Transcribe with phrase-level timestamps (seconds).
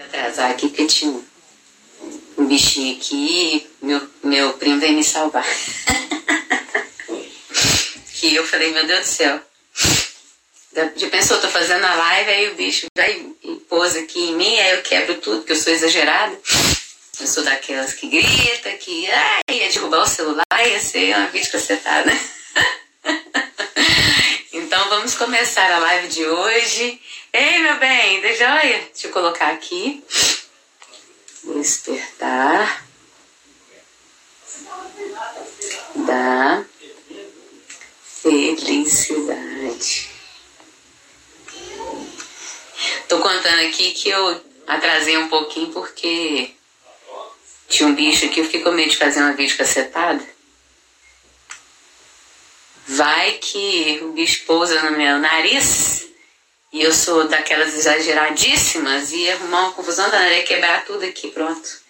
[0.00, 1.20] atrasar aqui porque tinha
[2.38, 5.44] um bichinho aqui meu, meu primo veio me salvar.
[8.12, 9.53] que eu falei, meu Deus do céu.
[10.74, 14.58] Já pensou, tô fazendo a live, aí o bicho vai e pôs aqui em mim,
[14.58, 16.36] aí eu quebro tudo, porque eu sou exagerada.
[17.20, 21.52] Eu sou daquelas que grita, que ai, ia derrubar o celular, ia ser uma vídeo
[21.52, 22.10] cacetada.
[24.52, 27.00] então vamos começar a live de hoje.
[27.32, 28.88] Ei, meu bem, de joia?
[28.92, 30.02] Deixa eu colocar aqui.
[31.44, 32.84] Despertar
[35.94, 36.64] da
[38.02, 40.13] felicidade.
[43.08, 46.50] Tô contando aqui que eu atrasei um pouquinho porque
[47.68, 50.24] tinha um bicho aqui, eu fiquei com medo de fazer uma vídeo cacetada.
[52.86, 56.06] Vai que o bicho pousa no meu nariz
[56.72, 61.84] e eu sou daquelas exageradíssimas e arrumar uma confusão da nariz, quebrar tudo aqui, pronto.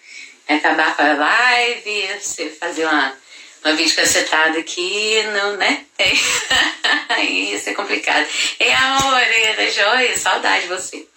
[0.47, 3.17] Acabar com a live, você fazer uma
[3.65, 5.85] uma vídeo cacetada aqui, não, né?
[5.97, 6.13] É.
[7.25, 8.27] Ia ser complicado.
[8.59, 9.21] Ei, amor,
[9.57, 11.07] da joia, saudade de você.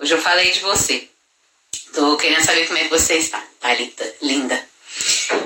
[0.00, 1.08] Hoje eu falei de você.
[1.94, 3.40] Tô querendo saber como é que você está.
[3.60, 4.66] Tá linda, linda.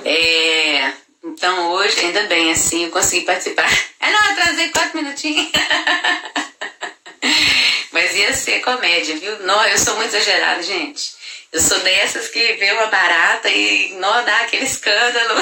[0.02, 3.68] É, então hoje, ainda bem assim, eu consegui participar.
[3.98, 5.50] É, não, atrasei quatro minutinhos.
[7.90, 9.40] Mas ia ser comédia, viu?
[9.40, 11.16] Não, eu sou muito exagerada, gente.
[11.50, 15.40] Eu sou dessas que vê uma barata e não dá aquele escândalo.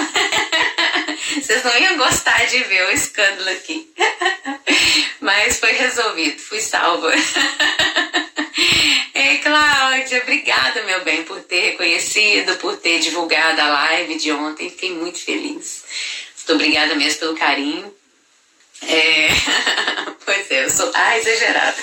[1.33, 3.92] Vocês não iam gostar de ver o escândalo aqui.
[5.20, 7.12] Mas foi resolvido, fui salva.
[9.14, 14.69] Ei, Cláudia, obrigada, meu bem, por ter reconhecido, por ter divulgado a live de ontem.
[14.69, 15.84] Fiquei muito feliz.
[16.36, 17.94] Muito obrigada mesmo pelo carinho.
[18.82, 19.28] É...
[20.25, 21.76] pois é, eu sou ah, exagerada.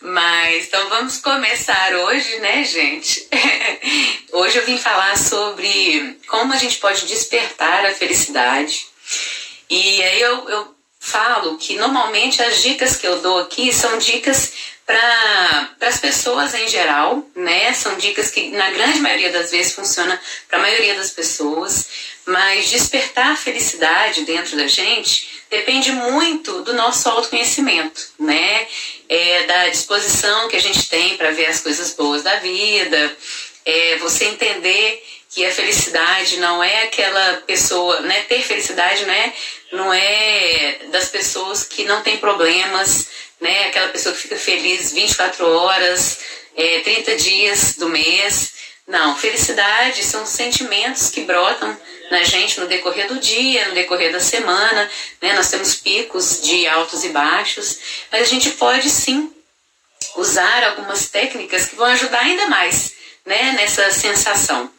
[0.00, 3.28] Mas então vamos começar hoje, né, gente?
[4.32, 8.86] Hoje eu vim falar sobre como a gente pode despertar a felicidade.
[9.70, 14.52] E aí eu, eu falo que normalmente as dicas que eu dou aqui são dicas
[14.86, 17.72] para as pessoas em geral, né?
[17.72, 20.18] São dicas que na grande maioria das vezes funcionam
[20.48, 21.88] para a maioria das pessoas,
[22.26, 28.66] mas despertar a felicidade dentro da gente depende muito do nosso autoconhecimento, né?
[29.08, 33.16] É, da disposição que a gente tem para ver as coisas boas da vida,
[33.64, 38.22] é, você entender que a felicidade não é aquela pessoa, né?
[38.22, 39.32] Ter felicidade não é,
[39.72, 43.08] não é das pessoas que não têm problemas,
[43.40, 43.66] né?
[43.66, 46.18] Aquela pessoa que fica feliz 24 horas,
[46.54, 48.52] é, 30 dias do mês.
[48.86, 51.78] Não, felicidade são sentimentos que brotam
[52.10, 54.90] na gente no decorrer do dia, no decorrer da semana,
[55.20, 55.32] né?
[55.32, 57.78] Nós temos picos de altos e baixos,
[58.10, 59.32] mas a gente pode sim
[60.16, 62.92] usar algumas técnicas que vão ajudar ainda mais,
[63.24, 63.52] né?
[63.52, 64.70] Nessa sensação.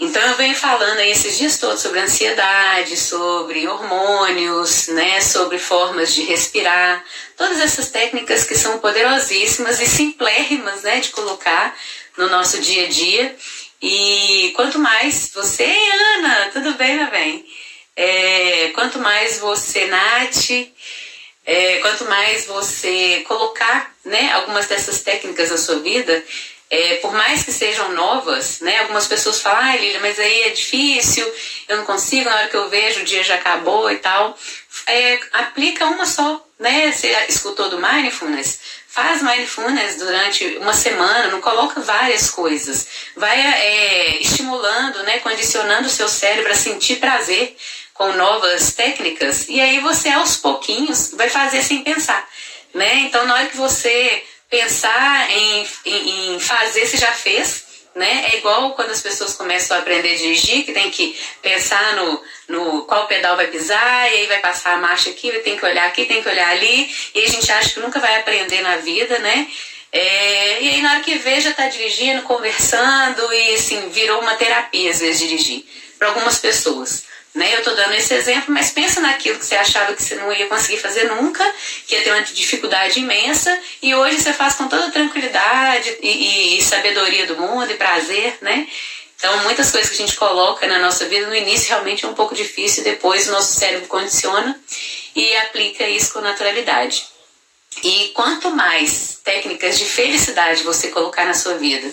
[0.00, 6.14] Então eu venho falando aí esses dias todos sobre ansiedade, sobre hormônios, né, sobre formas
[6.14, 7.04] de respirar,
[7.36, 11.76] todas essas técnicas que são poderosíssimas e simplérrimas, né, de colocar
[12.16, 13.36] no nosso dia a dia.
[13.82, 15.70] E quanto mais você,
[16.16, 17.46] Ana, tudo bem, meu bem?
[17.94, 20.50] É, quanto mais você, Nath,
[21.44, 26.24] é, quanto mais você colocar né, algumas dessas técnicas na sua vida,
[26.70, 28.78] é, por mais que sejam novas, né?
[28.78, 31.26] Algumas pessoas falam, ah, Lília, mas aí é difícil,
[31.68, 34.38] eu não consigo, na hora que eu vejo o dia já acabou e tal.
[34.86, 36.92] É, aplica uma só, né?
[36.92, 38.60] Você escutou do Mindfulness?
[38.86, 42.86] Faz Mindfulness durante uma semana, não coloca várias coisas.
[43.16, 45.18] Vai é, estimulando, né?
[45.18, 47.56] Condicionando o seu cérebro a sentir prazer
[47.94, 49.48] com novas técnicas.
[49.48, 52.28] E aí você, aos pouquinhos, vai fazer sem pensar,
[52.72, 52.94] né?
[53.00, 57.64] Então, na hora que você pensar em, em, em fazer se já fez,
[57.94, 58.30] né?
[58.32, 62.22] É igual quando as pessoas começam a aprender a dirigir, que tem que pensar no,
[62.48, 65.86] no qual pedal vai pisar, e aí vai passar a marcha aqui, tem que olhar
[65.86, 69.18] aqui, tem que olhar ali, e a gente acha que nunca vai aprender na vida,
[69.20, 69.46] né?
[69.92, 74.34] É, e aí na hora que vê já está dirigindo, conversando, e assim, virou uma
[74.34, 75.64] terapia às vezes dirigir,
[75.98, 77.09] para algumas pessoas.
[77.34, 77.54] Né?
[77.54, 80.46] Eu estou dando esse exemplo, mas pensa naquilo que você achava que você não ia
[80.46, 81.44] conseguir fazer nunca,
[81.86, 86.62] que ia ter uma dificuldade imensa, e hoje você faz com toda tranquilidade e, e,
[86.62, 88.66] sabedoria do mundo e prazer, né?
[89.16, 92.14] Então, muitas coisas que a gente coloca na nossa vida no início realmente é um
[92.14, 94.58] pouco difícil, depois o nosso cérebro condiciona
[95.14, 97.09] e aplica isso com naturalidade.
[97.82, 101.88] E quanto mais técnicas de felicidade você colocar na sua vida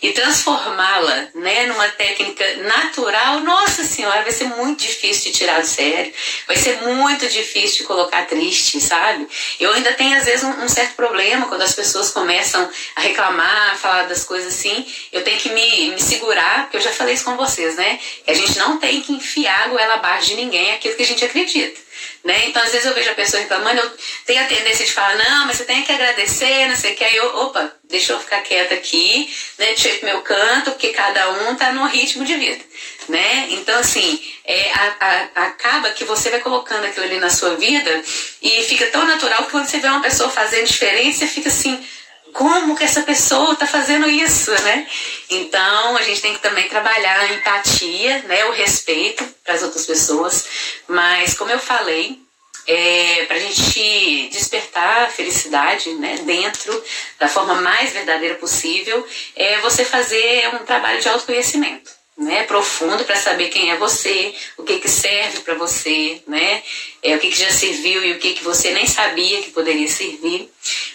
[0.00, 5.66] e transformá-la né, numa técnica natural, nossa senhora, vai ser muito difícil de tirar do
[5.66, 6.12] sério,
[6.46, 9.26] vai ser muito difícil de colocar triste, sabe?
[9.58, 13.72] Eu ainda tenho às vezes um, um certo problema quando as pessoas começam a reclamar,
[13.72, 17.14] a falar das coisas assim, eu tenho que me, me segurar, porque eu já falei
[17.14, 17.98] isso com vocês, né?
[18.24, 21.06] Que a gente não tem que enfiar a goela abaixo de ninguém aquilo que a
[21.06, 21.91] gente acredita.
[22.24, 22.46] Né?
[22.46, 23.90] Então, às vezes eu vejo a pessoa reclamando, eu
[24.24, 27.02] tenho a tendência de falar, não, mas você tem que agradecer, não sei o que,
[27.02, 29.28] aí eu, opa, deixa eu ficar quieta aqui,
[29.58, 29.66] né?
[29.66, 32.64] Deixa eu ir pro meu canto, porque cada um tá no ritmo de vida,
[33.08, 33.48] né?
[33.50, 38.02] Então, assim, é, a, a, acaba que você vai colocando aquilo ali na sua vida
[38.40, 41.84] e fica tão natural que quando você vê uma pessoa fazendo diferente, você fica assim,
[42.32, 44.86] como que essa pessoa está fazendo isso, né?
[45.30, 49.86] Então a gente tem que também trabalhar a empatia, né, o respeito para as outras
[49.86, 50.44] pessoas,
[50.88, 52.18] mas como eu falei,
[52.66, 56.82] é, para a gente despertar a felicidade né, dentro
[57.18, 62.02] da forma mais verdadeira possível, é você fazer um trabalho de autoconhecimento.
[62.14, 66.62] Né, profundo para saber quem é você, o que, que serve para você, né,
[67.02, 69.88] é, o que, que já serviu e o que, que você nem sabia que poderia
[69.88, 70.48] servir.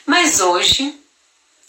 [0.05, 0.95] Mas hoje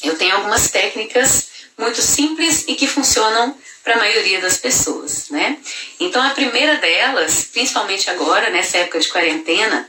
[0.02, 5.58] eu tenho algumas técnicas muito simples e que funcionam para a maioria das pessoas, né?
[5.98, 9.88] Então a primeira delas, principalmente agora nessa época de quarentena,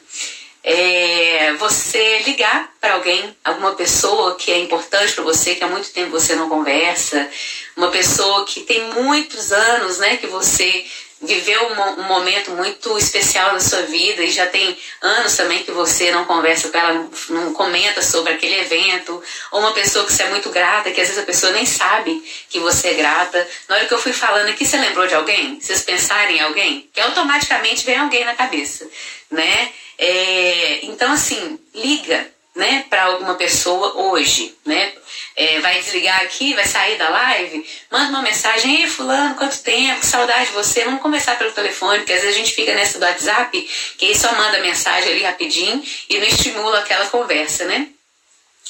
[0.64, 5.90] é você ligar para alguém, alguma pessoa que é importante para você, que há muito
[5.92, 7.30] tempo você não conversa,
[7.76, 10.86] uma pessoa que tem muitos anos, né, que você
[11.22, 15.72] viveu um, um, momento muito especial na sua vida e já tem anos também que
[15.72, 19.22] você não conversa com ela, não, não, comenta sobre aquele evento,
[19.52, 22.24] ou uma pessoa que você é muito grata, que às vezes a pessoa nem sabe
[22.50, 23.48] que você é grata.
[23.68, 25.60] Na hora que eu fui falando aqui, você lembrou de alguém?
[25.60, 26.90] Vocês pensarem em alguém?
[26.94, 28.88] Que automaticamente vem alguém na cabeça,
[29.30, 29.72] né?
[29.98, 34.92] É, então, assim, liga né, para alguma pessoa hoje, né?
[35.36, 40.02] É, vai desligar aqui, vai sair da live, manda uma mensagem, ei fulano, quanto tempo,
[40.02, 43.00] que saudade de você, vamos conversar pelo telefone, porque às vezes a gente fica nessa
[43.00, 43.58] do WhatsApp,
[43.98, 47.88] que aí só manda mensagem ali rapidinho e não estimula aquela conversa, né?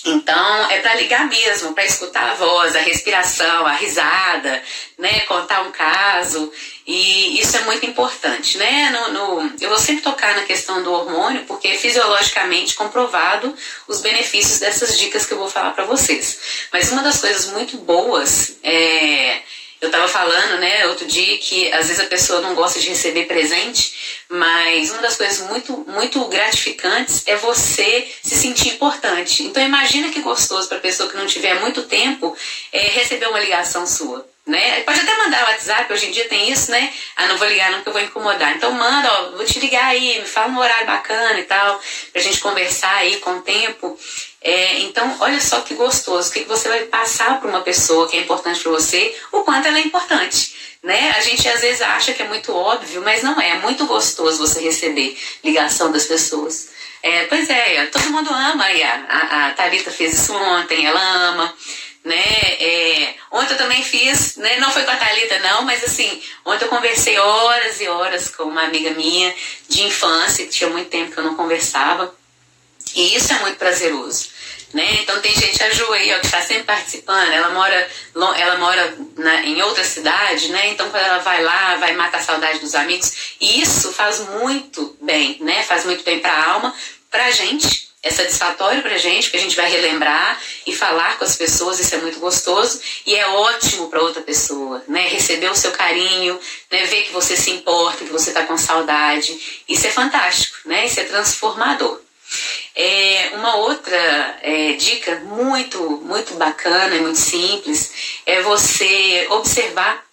[0.05, 4.63] Então, é para ligar mesmo, para escutar a voz, a respiração, a risada,
[4.97, 5.21] né?
[5.21, 6.51] Contar um caso.
[6.87, 8.89] E isso é muito importante, né?
[8.91, 13.53] No, no, eu vou sempre tocar na questão do hormônio, porque é fisiologicamente comprovado
[13.87, 16.67] os benefícios dessas dicas que eu vou falar para vocês.
[16.71, 19.41] Mas uma das coisas muito boas é
[19.81, 23.25] eu estava falando, né, outro dia que às vezes a pessoa não gosta de receber
[23.25, 29.43] presente, mas uma das coisas muito, muito gratificantes é você se sentir importante.
[29.43, 32.35] Então imagina que gostoso para a pessoa que não tiver muito tempo
[32.71, 34.27] é, receber uma ligação sua.
[34.49, 34.81] Né?
[34.81, 36.91] Pode até mandar WhatsApp, hoje em dia tem isso, né?
[37.15, 38.55] Ah, não vou ligar não porque eu vou incomodar.
[38.55, 41.79] Então manda, ó, vou te ligar aí, me fala um horário bacana e tal,
[42.11, 43.95] pra gente conversar aí com o tempo.
[44.41, 48.17] É, então, olha só que gostoso, o que você vai passar para uma pessoa que
[48.17, 50.55] é importante para você, o quanto ela é importante.
[50.81, 51.11] Né?
[51.11, 53.51] A gente às vezes acha que é muito óbvio, mas não é.
[53.51, 56.69] É muito gostoso você receber ligação das pessoas.
[57.03, 58.65] É, pois é, todo mundo ama.
[58.65, 61.53] A, a, a Thalita fez isso ontem, ela ama.
[62.03, 62.15] Né?
[62.15, 64.57] É, ontem eu também fiz, né?
[64.57, 68.43] não foi com a Thalita não, mas assim, ontem eu conversei horas e horas com
[68.43, 69.35] uma amiga minha
[69.67, 72.15] de infância, que tinha muito tempo que eu não conversava.
[72.95, 74.29] E isso é muito prazeroso.
[74.73, 75.01] Né?
[75.01, 77.89] Então tem gente, a Ju aí, ó, que está sempre participando, ela mora,
[78.37, 80.68] ela mora na, em outra cidade, né?
[80.69, 84.95] Então quando ela vai lá, vai matar a saudade dos amigos, e isso faz muito
[85.01, 85.63] bem, né?
[85.63, 86.75] Faz muito bem para a alma,
[87.09, 91.18] para a gente, é satisfatório para a gente, porque a gente vai relembrar e falar
[91.18, 95.07] com as pessoas, isso é muito gostoso e é ótimo para outra pessoa, né?
[95.07, 96.39] Receber o seu carinho,
[96.71, 96.85] né?
[96.85, 100.85] ver que você se importa, que você está com saudade, isso é fantástico, né?
[100.85, 101.99] Isso é transformador.
[102.75, 110.08] É, uma outra é, dica muito, muito bacana e muito simples é você observar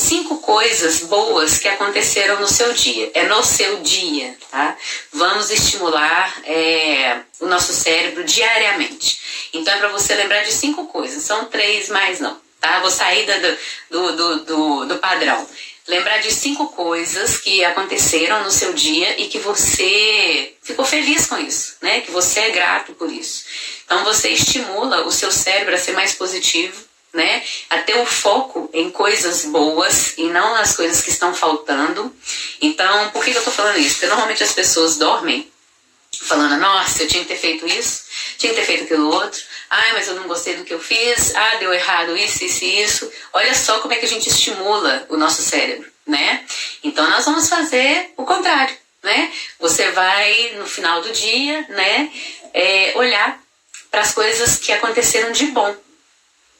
[0.00, 3.10] cinco coisas boas que aconteceram no seu dia.
[3.14, 4.76] É no seu dia, tá?
[5.12, 9.20] Vamos estimular é, o nosso cérebro diariamente.
[9.52, 11.22] Então é para você lembrar de cinco coisas.
[11.22, 12.80] São três, mais não, tá?
[12.80, 13.26] Vou sair
[13.90, 15.46] do, do, do, do padrão
[15.88, 21.36] lembrar de cinco coisas que aconteceram no seu dia e que você ficou feliz com
[21.36, 22.00] isso, né?
[22.00, 23.44] Que você é grato por isso.
[23.84, 27.42] Então você estimula o seu cérebro a ser mais positivo, né?
[27.68, 32.14] A ter o foco em coisas boas e não nas coisas que estão faltando.
[32.60, 33.94] Então, por que, que eu tô falando isso?
[33.96, 35.50] Porque normalmente as pessoas dormem
[36.22, 38.04] falando, nossa, eu tinha que ter feito isso,
[38.36, 39.40] tinha que ter feito aquilo outro,
[39.70, 42.82] ai, mas eu não gostei do que eu fiz, ah, deu errado isso, isso e
[42.82, 43.12] isso.
[43.32, 46.44] Olha só como é que a gente estimula o nosso cérebro, né?
[46.82, 48.76] Então nós vamos fazer o contrário.
[49.02, 49.32] né?
[49.58, 52.12] Você vai no final do dia, né?
[52.52, 53.40] É, olhar
[53.90, 55.74] para as coisas que aconteceram de bom.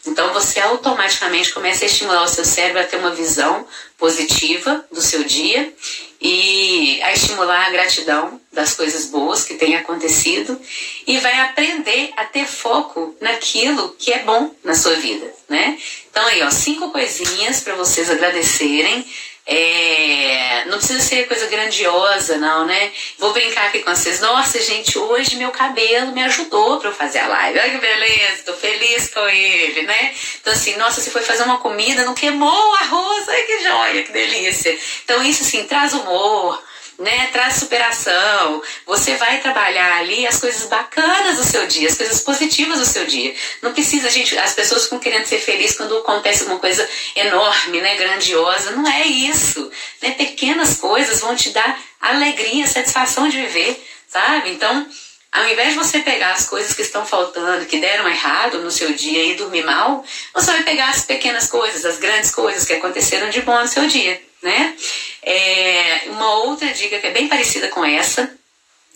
[0.07, 3.67] Então você automaticamente começa a estimular o seu cérebro a ter uma visão
[4.01, 5.73] positiva do seu dia
[6.21, 10.61] e a estimular a gratidão das coisas boas que têm acontecido
[11.07, 15.79] e vai aprender a ter foco naquilo que é bom na sua vida, né?
[16.11, 19.07] Então aí, ó, cinco coisinhas para vocês agradecerem
[19.53, 22.93] é, não precisa ser coisa grandiosa, não, né?
[23.19, 24.21] Vou brincar aqui com vocês.
[24.21, 27.59] Nossa, gente, hoje meu cabelo me ajudou para eu fazer a live.
[27.59, 30.15] Olha que beleza, tô feliz com ele, né?
[30.41, 33.90] Então, assim, nossa, você foi fazer uma comida, não queimou o arroz, ai que joia,
[33.91, 34.77] que delícia.
[35.05, 36.63] Então, isso, assim, traz humor,
[36.99, 37.29] né?
[37.33, 38.63] Traz superação.
[38.87, 43.07] Você vai trabalhar ali as coisas bacanas do seu dia, as coisas positivas do seu
[43.07, 43.35] dia.
[43.63, 47.97] Não precisa, gente, as pessoas ficam querendo ser felizes quando acontece alguma coisa enorme, né?
[47.97, 48.73] Grandiosa.
[48.73, 49.71] Não é isso.
[50.01, 50.13] Né?
[50.13, 54.51] Pequenas coisas vão te dar alegria, satisfação de viver, sabe?
[54.51, 54.87] Então,
[55.33, 58.93] ao invés de você pegar as coisas que estão faltando, que deram errado no seu
[58.93, 63.31] dia e dormir mal, você vai pegar as pequenas coisas, as grandes coisas que aconteceram
[63.31, 64.75] de bom no seu dia, né?
[65.23, 68.35] É, uma outra dica que é bem parecida com essa.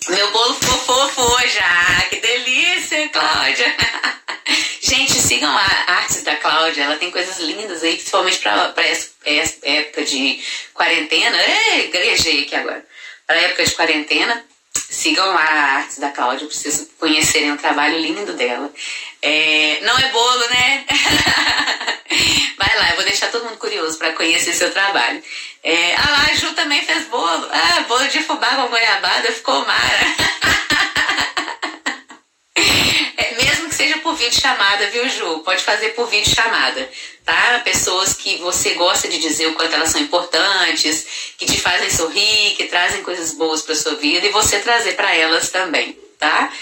[0.09, 1.59] Meu bolo ficou fofo hoje.
[1.63, 3.75] Ah, que delícia, Cláudia!
[4.83, 6.83] Gente, sigam a Artes da Cláudia.
[6.83, 10.43] Ela tem coisas lindas aí, principalmente para essa, essa época de
[10.75, 11.39] quarentena.
[11.43, 12.85] Ei, grejei aqui agora.
[13.27, 14.45] Para época de quarentena
[14.95, 18.73] sigam a Artes da Cláudia, preciso conhecerem o trabalho lindo dela.
[19.21, 20.85] É, não é bolo, né?
[22.57, 25.23] Vai lá, eu vou deixar todo mundo curioso para conhecer seu trabalho.
[25.63, 27.49] É, ah lá, a Ju também fez bolo.
[27.51, 30.07] Ah, bolo de fubá com goiabada, ficou mara.
[33.17, 35.41] é, mesmo que seja por vídeo chamada, viu, Ju?
[35.41, 36.89] Pode fazer por vídeo chamada
[37.25, 37.61] tá?
[37.65, 42.55] Pessoas que você gosta de dizer o quanto elas são importantes, que te fazem sorrir,
[42.57, 46.53] que trazem coisas boas para sua vida e você trazer para elas também, tá?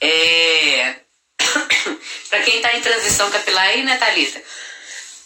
[0.00, 0.96] É...
[2.28, 4.42] para quem tá em transição capilar aí, né, Thalita?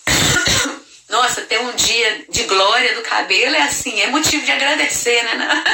[1.11, 5.64] Nossa, ter um dia de glória do cabelo é assim, é motivo de agradecer, né?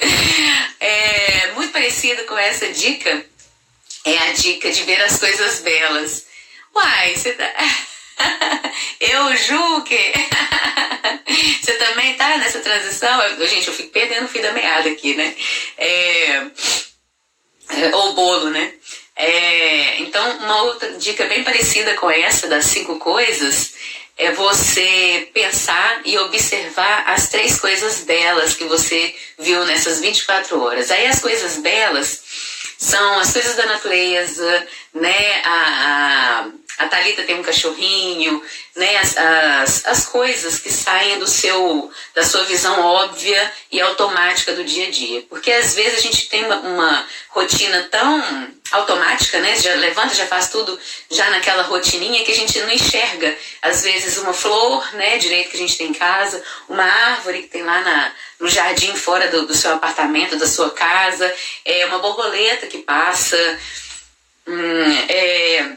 [0.80, 3.24] é muito parecido com essa dica,
[4.04, 6.26] é a dica de ver as coisas belas.
[6.74, 7.52] Uai, você tá.
[9.00, 10.12] eu, Ju, que.
[11.60, 13.20] você também tá nessa transição?
[13.22, 15.34] Eu, gente, eu fico perdendo o fio da meada aqui, né?
[15.76, 16.46] É...
[17.70, 18.72] é ou bolo, né?
[19.16, 20.00] É...
[20.00, 23.74] Então, uma outra dica bem parecida com essa, das cinco coisas,
[24.16, 30.90] é você pensar e observar as três coisas belas que você viu nessas 24 horas.
[30.90, 32.27] Aí, as coisas belas
[32.78, 35.42] são as coisas da natureza, né?
[35.44, 38.40] A, a a Talita tem um cachorrinho,
[38.76, 38.96] né?
[38.98, 44.62] As, as, as, coisas que saem do seu, da sua visão óbvia e automática do
[44.62, 45.22] dia a dia.
[45.28, 49.56] Porque às vezes a gente tem uma, uma rotina tão automática, né?
[49.56, 50.78] Já levanta, já faz tudo
[51.10, 53.36] já naquela rotininha que a gente não enxerga.
[53.60, 55.18] Às vezes uma flor, né?
[55.18, 58.94] Direito que a gente tem em casa, uma árvore que tem lá na, no jardim
[58.94, 63.36] fora do, do seu apartamento, da sua casa, é uma borboleta que passa.
[64.46, 65.76] Hum, é,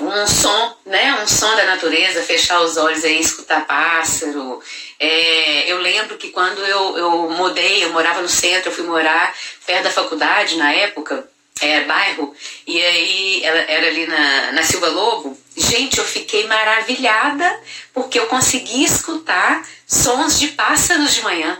[0.00, 1.14] um som, né?
[1.22, 4.62] Um som da natureza, fechar os olhos e escutar pássaro.
[4.98, 9.34] É, eu lembro que quando eu, eu mudei, eu morava no centro, eu fui morar
[9.66, 11.28] perto da faculdade na época,
[11.60, 12.34] é, bairro,
[12.66, 15.36] e aí ela era ali na, na Silva Lobo.
[15.56, 17.60] Gente, eu fiquei maravilhada
[17.92, 21.58] porque eu consegui escutar sons de pássaros de manhã.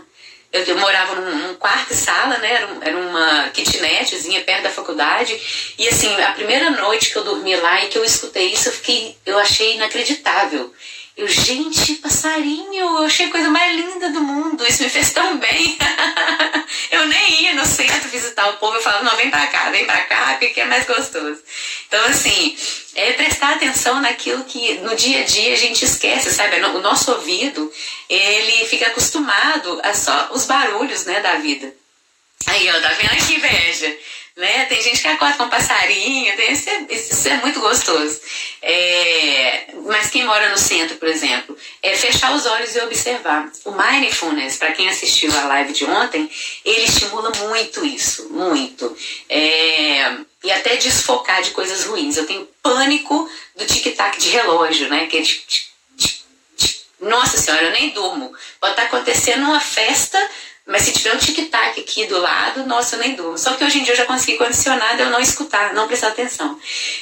[0.51, 2.51] Eu, eu morava num, num, quarto e sala, né?
[2.51, 5.39] Era, era, uma kitnetzinha perto da faculdade.
[5.77, 8.73] E assim, a primeira noite que eu dormi lá e que eu escutei isso, eu
[8.73, 10.73] fiquei, eu achei inacreditável.
[11.19, 14.65] Eu, gente, passarinho, eu achei a coisa mais linda do mundo.
[14.65, 15.77] Isso me fez tão bem.
[16.89, 18.77] eu nem ia no centro visitar o povo.
[18.77, 21.41] Eu falava, não, vem pra cá, vem pra cá, porque é mais gostoso.
[21.85, 22.55] Então, assim,
[22.95, 26.55] é prestar atenção naquilo que no dia a dia a gente esquece, sabe?
[26.63, 27.69] O nosso ouvido,
[28.07, 31.73] ele fica acostumado a só os barulhos, né, da vida.
[32.47, 33.97] Aí, ó, tá vendo que inveja?
[34.39, 34.63] Né?
[34.67, 38.21] Tem gente que acorda com passarinho, tem, isso, é, isso é muito gostoso.
[38.61, 43.51] É, mas quem mora no centro, por exemplo, é fechar os olhos e observar.
[43.65, 46.31] O Mindfulness, para quem assistiu a live de ontem,
[46.63, 48.95] ele estimula muito isso, muito.
[49.27, 52.15] É, e até desfocar de coisas ruins.
[52.15, 55.07] Eu tenho pânico do tic-tac de relógio, né?
[55.07, 55.69] Que é de,
[57.01, 58.33] nossa senhora, eu nem durmo.
[58.59, 60.17] Pode estar tá acontecendo uma festa
[60.69, 63.37] mas se tiver um tic-tac aqui do lado, nossa, eu nem durmo.
[63.39, 66.09] Só que hoje em dia eu já consegui condicionar de eu não escutar, não prestar
[66.09, 66.59] atenção.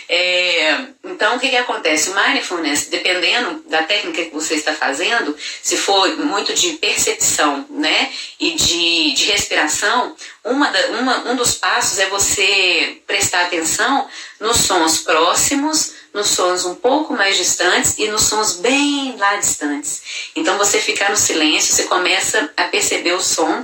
[0.08, 2.10] É, Então, o que, que acontece?
[2.10, 8.10] O mindfulness, dependendo da técnica que você está fazendo, se for muito de percepção né,
[8.40, 14.08] e de, de respiração, uma, da, uma um dos passos é você prestar atenção
[14.40, 20.30] nos sons próximos, nos sons um pouco mais distantes e nos sons bem lá distantes.
[20.36, 23.64] Então, você ficar no silêncio, você começa a perceber o som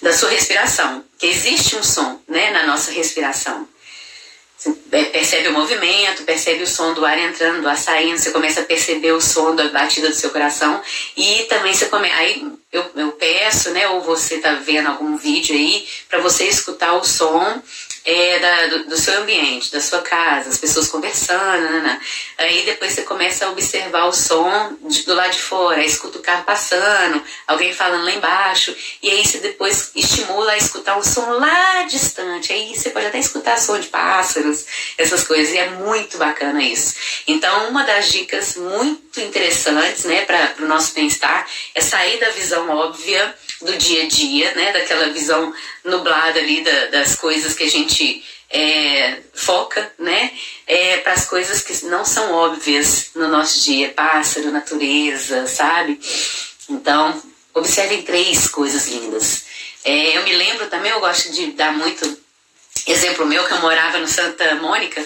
[0.00, 3.68] da sua respiração, que existe um som né, na nossa respiração.
[4.56, 4.72] Você
[5.12, 8.64] percebe o movimento, percebe o som do ar entrando, do ar saindo, você começa a
[8.64, 10.80] perceber o som da batida do seu coração
[11.16, 12.14] e também você começa.
[12.14, 16.94] Aí eu, eu peço, né, ou você tá vendo algum vídeo aí, para você escutar
[16.94, 17.62] o som
[18.04, 22.00] é, da, do, do, seu ambiente, da sua casa, as pessoas conversando, né, né.
[22.36, 26.22] aí depois você começa a observar o som de, do lado de fora, escuta o
[26.22, 31.30] carro passando, alguém falando lá embaixo, e aí você depois estimula a escutar um som
[31.30, 34.66] lá distante, aí você pode até escutar som de pássaros,
[34.98, 36.94] essas coisas, e é muito bacana isso.
[37.26, 42.63] Então, uma das dicas muito interessantes, né, para o nosso bem-estar é sair da visão
[42.70, 44.72] óbvia do dia a dia, né?
[44.72, 45.52] Daquela visão
[45.84, 50.30] nublada ali da, das coisas que a gente é, foca, né?
[50.66, 56.00] É, para as coisas que não são óbvias no nosso dia, pássaro, natureza, sabe?
[56.68, 57.20] Então,
[57.52, 59.44] observem três coisas lindas.
[59.84, 62.18] É, eu me lembro também, eu gosto de dar muito
[62.86, 65.04] exemplo meu, que eu morava no Santa Mônica,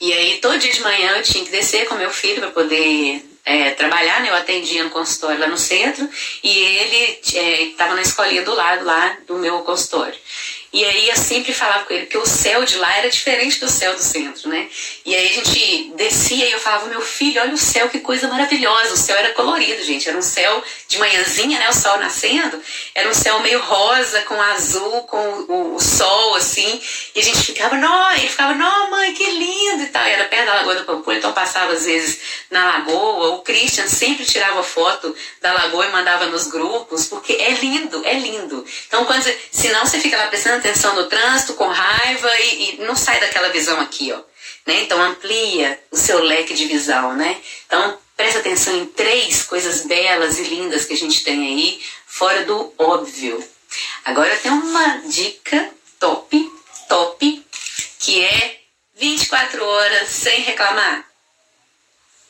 [0.00, 3.24] e aí todo dia de manhã eu tinha que descer com meu filho para poder
[3.44, 4.30] é, trabalhar, né?
[4.30, 6.08] Eu atendia no consultório lá no centro
[6.42, 7.20] e ele
[7.68, 10.18] estava é, na escolinha do lado lá do meu consultório.
[10.72, 13.68] E aí eu sempre falava com ele que o céu de lá era diferente do
[13.68, 14.68] céu do centro, né?
[15.04, 18.26] E aí a gente descia e eu falava, meu filho, olha o céu, que coisa
[18.26, 18.94] maravilhosa.
[18.94, 20.08] O céu era colorido, gente.
[20.08, 21.68] Era um céu de manhãzinha, né?
[21.68, 22.58] O sol nascendo.
[22.94, 26.80] Era um céu meio rosa, com azul, com o, o sol, assim.
[27.14, 30.06] E a gente ficava, não, ele ficava, não, mãe, que lindo e tal.
[30.06, 32.18] E era perto da Lagoa do Pampulha, então passava às vezes
[32.50, 33.34] na lagoa.
[33.34, 38.14] O Christian sempre tirava foto da lagoa e mandava nos grupos, porque é lindo, é
[38.14, 38.64] lindo.
[38.86, 42.76] Então, quando você, senão você fica lá prestando atenção no trânsito, com raiva e, e
[42.84, 44.20] não sai daquela visão aqui, ó.
[44.64, 44.82] Né?
[44.82, 47.40] Então amplia o seu leque de visão, né?
[47.66, 52.44] Então presta atenção em três coisas belas e lindas que a gente tem aí, fora
[52.44, 53.42] do óbvio.
[54.04, 56.52] Agora tenho uma dica top,
[56.88, 57.46] top,
[57.98, 58.60] que é
[58.94, 61.04] 24 horas sem reclamar.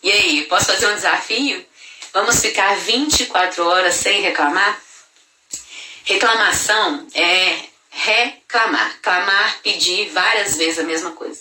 [0.03, 1.65] E aí, posso fazer um desafio?
[2.13, 4.81] Vamos ficar 24 horas sem reclamar?
[6.05, 8.99] Reclamação é reclamar.
[9.03, 11.41] Clamar, pedir várias vezes a mesma coisa.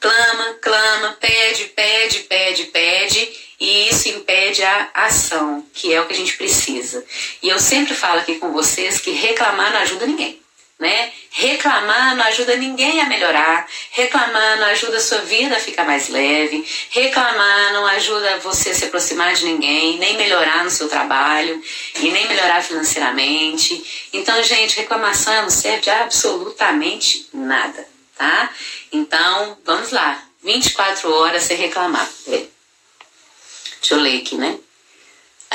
[0.00, 6.12] Clama, clama, pede, pede, pede, pede, e isso impede a ação, que é o que
[6.12, 7.04] a gente precisa.
[7.42, 10.40] E eu sempre falo aqui com vocês que reclamar não ajuda ninguém.
[10.78, 11.10] Né?
[11.30, 16.10] Reclamar não ajuda ninguém a melhorar, reclamar não ajuda a sua vida a ficar mais
[16.10, 21.62] leve, reclamar não ajuda você a se aproximar de ninguém, nem melhorar no seu trabalho
[21.94, 24.08] e nem melhorar financeiramente.
[24.12, 28.50] Então, gente, reclamação não serve absolutamente nada, tá?
[28.92, 32.06] Então, vamos lá, 24 horas sem reclamar.
[32.26, 34.58] Deixa eu ler aqui, né?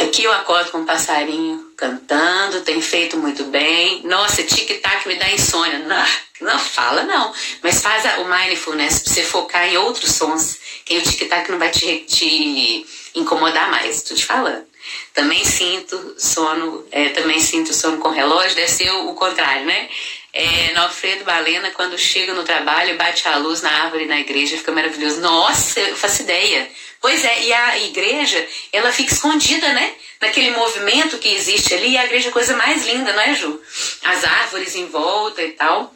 [0.04, 4.02] Aqui eu acordo com um passarinho cantando, tem feito muito bem.
[4.04, 5.80] Nossa, tic-tac me dá insônia.
[5.80, 6.06] Não,
[6.42, 11.04] não fala não, mas faz o mindfulness pra você focar em outros sons, que o
[11.04, 14.66] tic-tac não vai te, te incomodar mais, tô te falando.
[15.14, 19.88] Também sinto sono, é, também sinto sono com relógio, deve ser o, o contrário, né?
[20.34, 24.58] É, no Alfredo Balena, quando chega no trabalho, bate a luz na árvore na igreja,
[24.58, 25.20] fica maravilhoso.
[25.20, 26.70] Nossa, eu faço ideia.
[27.02, 29.94] Pois é, e a igreja, ela fica escondida, né?
[30.22, 33.34] Naquele movimento que existe ali, e a igreja é a coisa mais linda, não é,
[33.34, 33.60] Ju?
[34.04, 35.94] As árvores em volta e tal.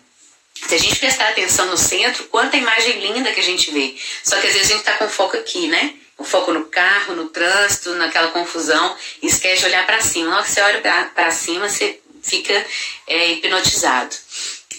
[0.68, 3.96] Se a gente prestar atenção no centro, quanta imagem linda que a gente vê.
[4.24, 5.94] Só que às vezes a gente tá com foco aqui, né?
[6.18, 10.30] O foco no carro, no trânsito, naquela confusão, e esquece de olhar para cima.
[10.30, 10.82] Na hora que você olha
[11.14, 12.66] para cima, você fica
[13.08, 14.16] é, hipnotizado.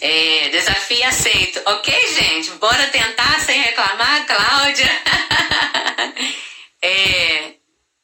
[0.00, 1.62] É, desafio aceito.
[1.64, 2.50] Ok, gente?
[2.52, 4.90] Bora tentar sem reclamar, Cláudia?
[6.82, 7.54] é,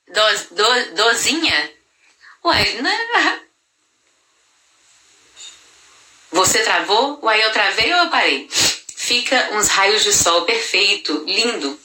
[0.08, 1.72] do, do, dozinha?
[2.44, 3.42] Ué, não é...
[6.32, 7.20] Você travou?
[7.22, 8.48] Uai, eu travei ou eu parei?
[8.96, 11.78] Fica uns raios de sol perfeito, lindo.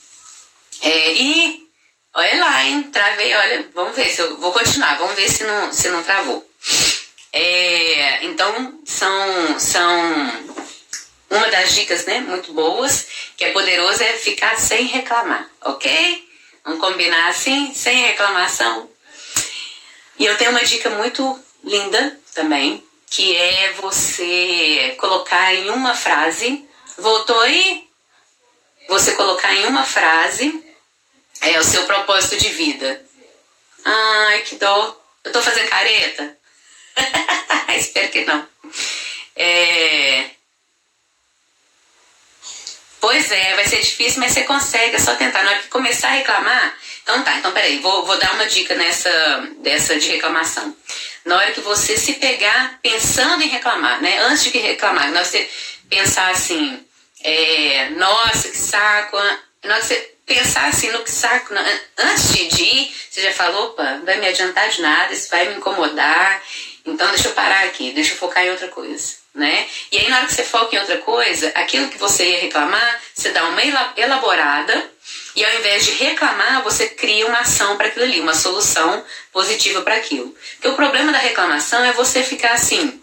[0.81, 1.67] É, e
[2.13, 2.83] olha lá, hein?
[2.83, 6.49] Travei, olha, vamos ver se eu vou continuar, vamos ver se não, se não travou.
[7.31, 10.45] É, então, são, são
[11.29, 16.27] uma das dicas né, muito boas, que é poderoso, é ficar sem reclamar, ok?
[16.63, 18.89] Vamos combinar assim, sem reclamação.
[20.19, 26.67] E eu tenho uma dica muito linda também, que é você colocar em uma frase.
[26.97, 27.87] Voltou aí?
[28.87, 30.63] você colocar em uma frase
[31.41, 33.05] é, o seu propósito de vida.
[33.83, 34.99] Ai, que dó.
[35.23, 36.37] Eu tô fazendo careta?
[37.77, 38.47] Espero que não.
[39.35, 40.25] É...
[42.99, 45.43] Pois é, vai ser difícil, mas você consegue, é só tentar.
[45.43, 48.75] Na hora que começar a reclamar, então tá, então peraí, vou, vou dar uma dica
[48.75, 49.09] nessa
[49.59, 50.75] dessa de reclamação.
[51.23, 54.17] Na hora que você se pegar pensando em reclamar, né?
[54.23, 55.49] Antes de reclamar, na hora que você
[55.89, 56.85] pensar assim,
[57.23, 59.17] é, nossa, que saco.
[59.63, 61.53] Na hora que você pensar assim no que saco,
[61.97, 65.47] antes de ir, você já falou, opa, não vai me adiantar de nada, isso vai
[65.47, 66.43] me incomodar,
[66.93, 69.67] então deixa eu parar aqui, deixa eu focar em outra coisa, né?
[69.91, 73.01] E aí na hora que você foca em outra coisa, aquilo que você ia reclamar,
[73.13, 73.61] você dá uma
[73.95, 74.91] elaborada
[75.35, 79.83] e ao invés de reclamar, você cria uma ação para aquilo ali, uma solução positiva
[79.83, 80.35] para aquilo.
[80.53, 82.99] Porque o problema da reclamação é você ficar assim,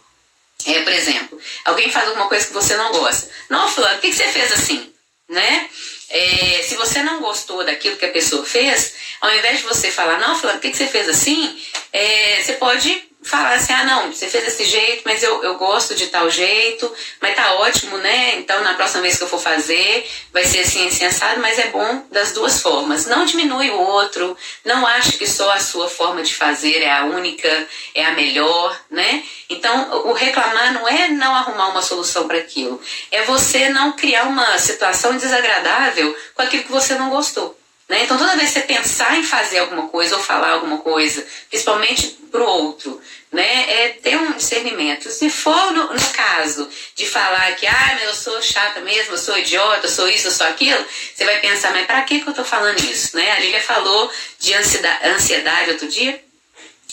[0.66, 3.30] é, por exemplo, alguém faz alguma coisa que você não gosta.
[3.48, 4.92] Não, fulano, por que, que você fez assim?
[5.28, 5.68] Né?
[6.10, 10.18] É, se você não gostou daquilo que a pessoa fez, ao invés de você falar,
[10.18, 11.62] não, fulano, por que, que você fez assim?
[11.92, 15.94] É, você pode falar assim, ah não, você fez desse jeito, mas eu, eu gosto
[15.94, 18.36] de tal jeito, mas tá ótimo, né?
[18.36, 21.68] Então na próxima vez que eu for fazer, vai ser assim, assim, assado, mas é
[21.68, 23.06] bom das duas formas.
[23.06, 27.04] Não diminui o outro, não ache que só a sua forma de fazer é a
[27.04, 29.24] única, é a melhor, né?
[29.48, 34.24] Então o reclamar não é não arrumar uma solução para aquilo, é você não criar
[34.24, 37.58] uma situação desagradável com aquilo que você não gostou.
[37.88, 38.04] Né?
[38.04, 42.18] Então, toda vez que você pensar em fazer alguma coisa ou falar alguma coisa, principalmente
[42.30, 45.10] para o outro, né, é ter um discernimento.
[45.10, 49.36] Se for no, no, caso de falar que, ah, eu sou chata mesmo, eu sou
[49.38, 52.30] idiota, eu sou isso, eu sou aquilo, você vai pensar, mas para que, que eu
[52.30, 53.16] estou falando isso?
[53.16, 53.30] Né?
[53.32, 56.24] A Lília falou de ansiedade, ansiedade outro dia,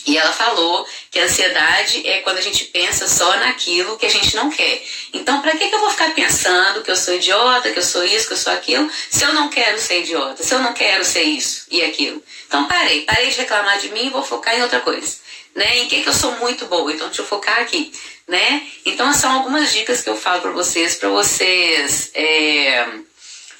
[0.04, 4.10] e ela falou que a ansiedade é quando a gente pensa só naquilo que a
[4.10, 4.82] gente não quer.
[5.12, 8.04] Então, para que, que eu vou ficar pensando que eu sou idiota, que eu sou
[8.04, 11.04] isso, que eu sou aquilo, se eu não quero ser idiota, se eu não quero
[11.04, 12.22] ser isso e aquilo?
[12.48, 15.16] Então, parei, parei de reclamar de mim e vou focar em outra coisa.
[15.54, 15.78] Né?
[15.78, 16.92] Em que, que eu sou muito boa?
[16.92, 17.92] Então, deixa eu focar aqui.
[18.26, 18.66] Né?
[18.84, 22.88] Então, são algumas dicas que eu falo para vocês, para vocês, é,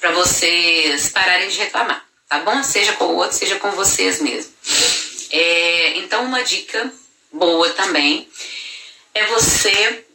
[0.01, 2.61] para vocês pararem de reclamar, tá bom?
[2.63, 4.51] Seja com o outro, seja com vocês mesmo.
[5.35, 6.93] É, então, uma dica
[7.31, 8.29] boa também
[9.15, 10.05] é você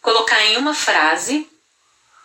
[0.00, 1.46] colocar em uma frase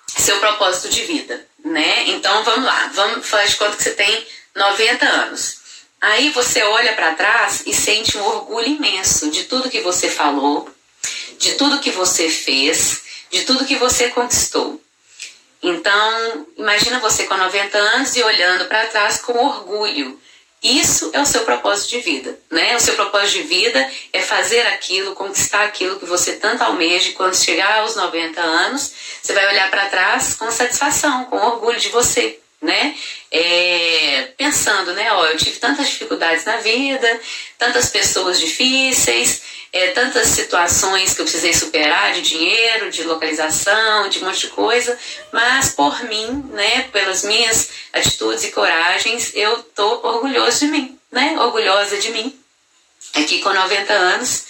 [0.07, 2.07] seu propósito de vida, né?
[2.07, 5.57] Então, vamos lá, vamos fazer de conta que você tem 90 anos.
[5.99, 10.73] Aí você olha para trás e sente um orgulho imenso de tudo que você falou,
[11.37, 14.81] de tudo que você fez, de tudo que você conquistou.
[15.61, 20.17] Então, imagina você com 90 anos e olhando para trás com orgulho
[20.61, 22.75] isso é o seu propósito de vida, né?
[22.75, 27.09] O seu propósito de vida é fazer aquilo, conquistar aquilo que você tanto almeja.
[27.09, 28.91] E quando chegar aos 90 anos,
[29.21, 32.95] você vai olhar para trás com satisfação, com orgulho de você, né?
[33.31, 35.11] É, pensando, né?
[35.13, 37.21] Ó, eu tive tantas dificuldades na vida,
[37.57, 44.19] tantas pessoas difíceis, é, tantas situações que eu precisei superar de dinheiro, de localização, de
[44.19, 44.97] um monte de coisa,
[45.31, 51.35] mas por mim, né, pelas minhas atitudes e coragens, eu tô orgulhoso de mim, né,
[51.39, 52.37] orgulhosa de mim,
[53.13, 54.45] aqui com 90 anos,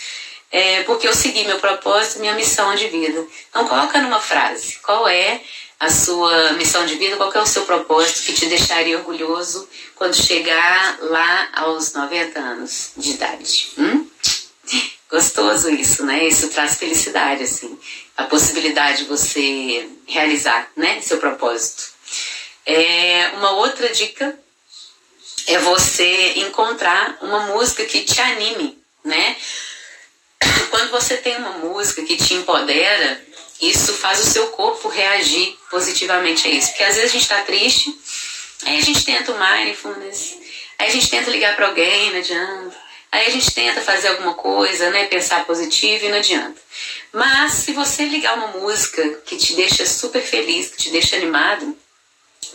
[0.51, 3.25] é, porque eu segui meu propósito, minha missão de vida.
[3.49, 5.41] Então coloca numa frase, qual é
[5.79, 10.15] a sua missão de vida, qual é o seu propósito que te deixaria orgulhoso quando
[10.15, 13.73] chegar lá aos 90 anos de idade.
[13.77, 14.06] Hum?
[15.09, 16.25] Gostoso isso, né?
[16.25, 17.77] Isso traz felicidade, assim,
[18.15, 21.83] a possibilidade de você realizar, né, seu propósito.
[22.65, 24.37] É, uma outra dica
[25.47, 29.37] é você encontrar uma música que te anime, né?
[30.69, 33.25] Quando você tem uma música que te empodera,
[33.61, 36.69] isso faz o seu corpo reagir positivamente a isso.
[36.69, 37.97] Porque às vezes a gente está triste,
[38.65, 40.37] aí a gente tenta o mindfulness,
[40.77, 42.86] aí a gente tenta ligar para alguém, não adianta.
[43.11, 45.07] Aí a gente tenta fazer alguma coisa, né?
[45.07, 46.61] Pensar positivo e não adianta.
[47.13, 51.77] Mas se você ligar uma música que te deixa super feliz, que te deixa animado,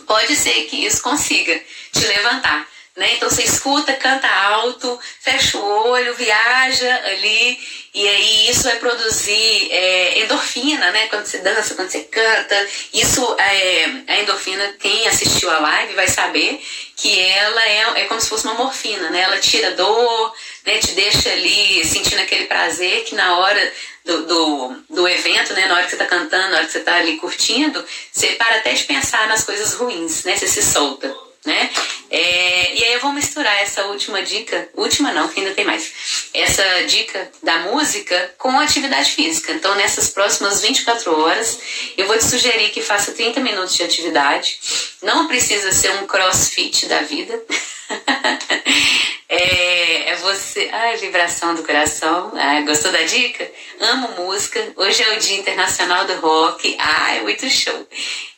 [0.05, 1.61] pode ser que isso consiga
[1.91, 2.67] te levantar.
[2.95, 3.15] Né?
[3.15, 7.59] Então você escuta, canta alto, fecha o olho, viaja ali,
[7.93, 11.07] e aí isso vai produzir é, endorfina, né?
[11.07, 12.67] Quando você dança, quando você canta.
[12.91, 16.59] Isso, é, a endorfina, quem assistiu a live vai saber
[16.95, 19.21] que ela é, é como se fosse uma morfina, né?
[19.21, 20.33] Ela tira dor,
[20.65, 20.77] né?
[20.79, 23.73] te deixa ali sentindo aquele prazer que na hora
[24.05, 25.67] do, do, do, evento, né?
[25.67, 28.57] Na hora que você tá cantando, na hora que você tá ali curtindo, você para
[28.57, 30.35] até de pensar nas coisas ruins, né?
[30.35, 31.69] Você se solta, né?
[32.09, 36.63] É, e aí vou misturar essa última dica, última não, que ainda tem mais, essa
[36.85, 39.51] dica da música com atividade física.
[39.51, 41.59] Então, nessas próximas 24 horas,
[41.97, 44.59] eu vou te sugerir que faça 30 minutos de atividade.
[45.01, 47.41] Não precisa ser um crossfit da vida.
[49.27, 50.69] é, é, você.
[50.71, 52.31] Ai, vibração do coração.
[52.35, 53.49] Ai, gostou da dica?
[53.79, 54.71] Amo música.
[54.75, 56.75] Hoje é o Dia Internacional do Rock.
[56.79, 57.87] Ai, muito show.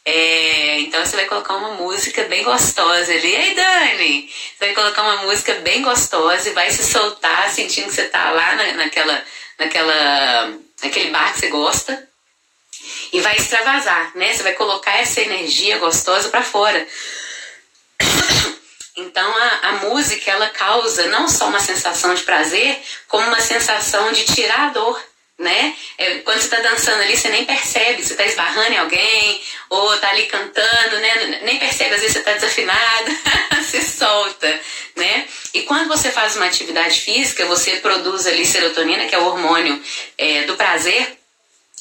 [0.08, 3.36] É, então você vai colocar uma música bem gostosa ali.
[3.36, 4.30] Ei, Dani!
[4.30, 8.30] Você vai colocar uma música bem gostosa e vai se soltar, sentindo que você tá
[8.30, 9.26] lá na, naquela,
[9.58, 12.08] naquela, naquele bar que você gosta.
[13.12, 14.32] E vai extravasar, né?
[14.32, 16.88] Você vai colocar essa energia gostosa para fora.
[18.98, 24.14] Então a, a música ela causa não só uma sensação de prazer, como uma sensação
[24.14, 24.98] de tirar a dor
[25.38, 25.76] né?
[25.98, 29.94] É, quando você está dançando ali, você nem percebe, você está esbarrando em alguém, ou
[29.94, 31.40] está ali cantando, né?
[31.44, 33.12] Nem percebe, às vezes você está desafinado,
[33.64, 34.62] se solta,
[34.96, 35.28] né?
[35.54, 39.82] E quando você faz uma atividade física, você produz ali serotonina, que é o hormônio
[40.18, 41.18] é, do prazer,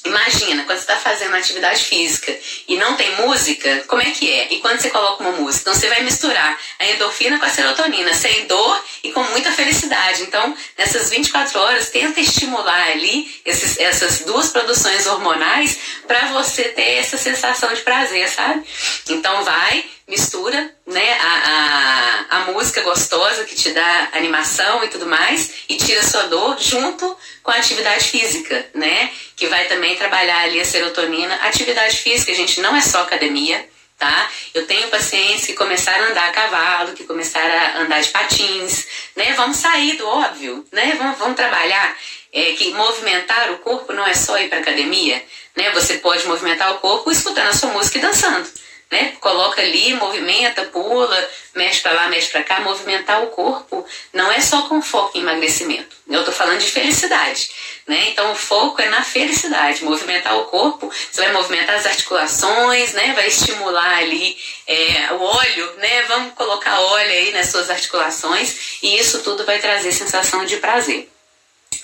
[0.05, 2.37] Imagina, quando você está fazendo atividade física
[2.69, 4.53] e não tem música, como é que é?
[4.53, 5.63] E quando você coloca uma música?
[5.63, 10.23] Então você vai misturar a endorfina com a serotonina, sem dor e com muita felicidade.
[10.23, 16.99] Então, nessas 24 horas, tenta estimular ali esses, essas duas produções hormonais para você ter
[16.99, 18.63] essa sensação de prazer, sabe?
[19.09, 25.07] Então vai, mistura né, a, a, a música gostosa que te dá animação e tudo
[25.07, 29.11] mais e tira sua dor junto com a atividade física, né?
[29.35, 31.35] Que vai também trabalhar ali a serotonina.
[31.37, 33.67] Atividade física, gente, não é só academia,
[33.99, 34.31] tá?
[34.53, 38.87] Eu tenho pacientes que começaram a andar a cavalo, que começaram a andar de patins,
[39.17, 39.33] né?
[39.35, 40.95] Vamos sair do óbvio, né?
[40.99, 41.97] Vamos, vamos trabalhar.
[42.31, 45.23] É, que movimentar o corpo não é só ir para academia,
[45.57, 45.71] né?
[45.71, 49.17] Você pode movimentar o corpo escutando a sua música e dançando né?
[49.21, 54.41] Coloca ali, movimenta, pula, mexe para lá, mexe para cá, movimentar o corpo não é
[54.41, 55.97] só com foco em emagrecimento.
[56.09, 57.51] Eu estou falando de felicidade,
[57.89, 58.11] né?
[58.11, 63.13] Então o foco é na felicidade, movimentar o corpo, você vai movimentar as articulações, né?
[63.15, 66.03] Vai estimular ali é, o óleo, né?
[66.03, 71.11] Vamos colocar óleo aí nas suas articulações e isso tudo vai trazer sensação de prazer,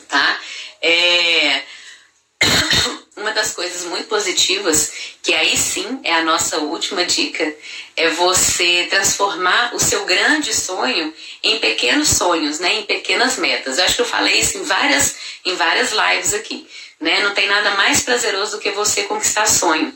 [0.09, 0.39] tá?
[0.81, 1.63] É
[3.21, 7.55] uma das coisas muito positivas, que aí sim é a nossa última dica,
[7.97, 13.79] é você transformar o seu grande sonho em pequenos sonhos, né, em pequenas metas.
[13.79, 16.67] Eu acho que eu falei isso em várias, em várias lives aqui.
[17.01, 17.21] Né?
[17.23, 19.95] Não tem nada mais prazeroso do que você conquistar sonho.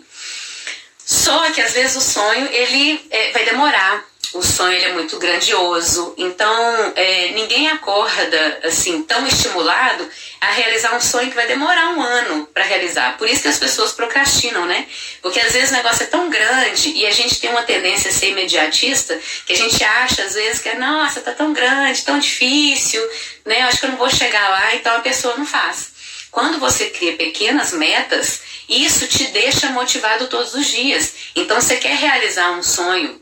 [1.05, 5.19] Só que às vezes o sonho ele é, vai demorar o sonho ele é muito
[5.19, 10.09] grandioso, então é, ninguém acorda assim tão estimulado
[10.41, 13.17] a realizar um sonho que vai demorar um ano para realizar.
[13.19, 14.87] Por isso que as pessoas procrastinam, né?
[15.21, 18.13] Porque às vezes o negócio é tão grande e a gente tem uma tendência a
[18.13, 22.19] ser imediatista que a gente acha às vezes que é, nossa, tá tão grande, tão
[22.19, 23.03] difícil,
[23.45, 23.63] né?
[23.63, 25.93] Eu acho que eu não vou chegar lá, então a pessoa não faz.
[26.31, 31.13] Quando você cria pequenas metas, isso te deixa motivado todos os dias.
[31.37, 33.21] Então, você quer realizar um sonho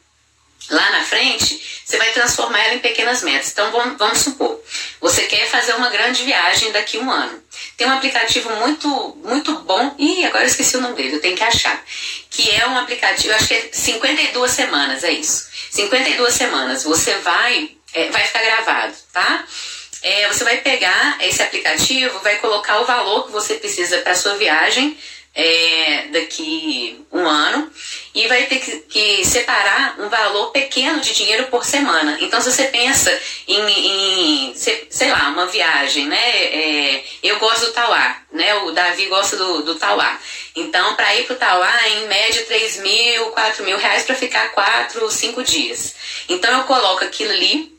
[0.73, 3.53] lá na frente, você vai transformar ela em pequenas metas.
[3.53, 4.61] Então vamos, vamos supor,
[5.01, 7.43] você quer fazer uma grande viagem daqui a um ano.
[7.77, 8.89] Tem um aplicativo muito,
[9.23, 11.83] muito bom, e agora eu esqueci o nome dele, eu tenho que achar.
[12.31, 15.49] Que é um aplicativo, acho que é 52 semanas, é isso.
[15.71, 19.45] 52 semanas, você vai, é, vai ficar gravado, tá?
[20.03, 24.37] É, você vai pegar esse aplicativo, vai colocar o valor que você precisa para sua
[24.37, 24.99] viagem
[25.35, 27.71] é, daqui um ano
[28.15, 32.19] e vai ter que, que, separar um valor pequeno de dinheiro por semana.
[32.21, 33.11] Então, se você pensa
[33.49, 36.17] em, em sei lá, uma viagem, né?
[36.19, 38.55] É, eu gosto do Tauá, né?
[38.57, 40.19] O Davi gosta do, do Tauá.
[40.55, 44.53] Então, para ir para o Tauá, em média, 3 mil, 4 mil reais para ficar
[44.53, 45.95] 4, 5 dias.
[46.29, 47.73] Então, eu coloco aquilo ali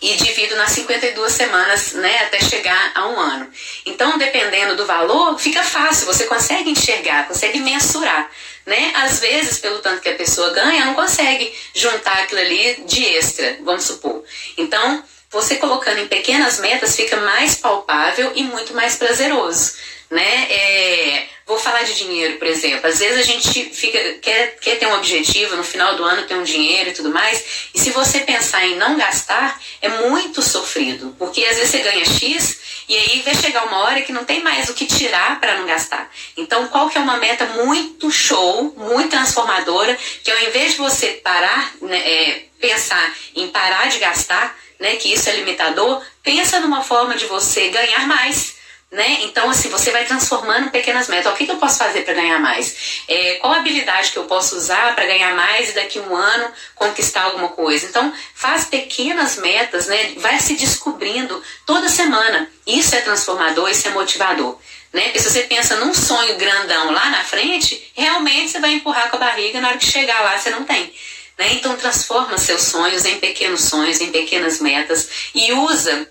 [0.00, 3.50] e divido nas 52 semanas, né, até chegar a um ano.
[3.84, 8.30] Então, dependendo do valor, fica fácil, você consegue enxergar, consegue mensurar,
[8.64, 8.92] né?
[8.96, 13.58] Às vezes, pelo tanto que a pessoa ganha, não consegue juntar aquilo ali de extra,
[13.62, 14.24] vamos supor.
[14.56, 19.74] Então, você colocando em pequenas metas fica mais palpável e muito mais prazeroso
[20.10, 20.50] né?
[20.50, 22.88] É, vou falar de dinheiro, por exemplo.
[22.88, 26.34] Às vezes a gente fica, quer, quer ter um objetivo, no final do ano ter
[26.34, 31.14] um dinheiro e tudo mais, e se você pensar em não gastar, é muito sofrido,
[31.18, 34.42] porque às vezes você ganha X e aí vai chegar uma hora que não tem
[34.42, 36.10] mais o que tirar para não gastar.
[36.36, 41.20] Então, qual que é uma meta muito show, muito transformadora, que ao invés de você
[41.22, 46.82] parar, né, é, pensar em parar de gastar, né, que isso é limitador, pensa numa
[46.82, 48.59] forma de você ganhar mais
[48.90, 49.18] né?
[49.22, 51.32] Então, assim, você vai transformando pequenas metas.
[51.32, 53.02] O que, que eu posso fazer para ganhar mais?
[53.06, 57.22] É, qual habilidade que eu posso usar para ganhar mais e daqui um ano conquistar
[57.22, 57.86] alguma coisa?
[57.86, 60.14] Então, faz pequenas metas, né?
[60.16, 62.50] Vai se descobrindo toda semana.
[62.66, 64.58] Isso é transformador, isso é motivador.
[64.92, 65.12] Né?
[65.14, 69.20] Se você pensa num sonho grandão lá na frente, realmente você vai empurrar com a
[69.20, 70.92] barriga na hora que chegar lá você não tem.
[71.38, 71.52] Né?
[71.52, 76.08] Então transforma seus sonhos em pequenos sonhos, em pequenas metas e usa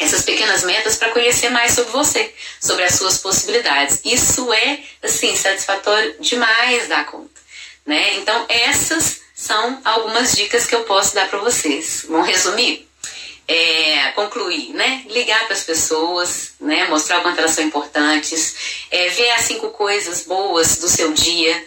[0.00, 4.00] essas pequenas metas para conhecer mais sobre você, sobre as suas possibilidades.
[4.04, 7.40] Isso é, assim, satisfatório demais da conta,
[7.84, 8.14] né?
[8.16, 12.06] Então, essas são algumas dicas que eu posso dar para vocês.
[12.08, 12.88] Vamos resumir?
[13.46, 15.04] É, concluir, né?
[15.08, 16.88] Ligar para as pessoas, né?
[16.88, 18.54] Mostrar o quanto elas são importantes,
[18.90, 21.64] é, ver as cinco coisas boas do seu dia,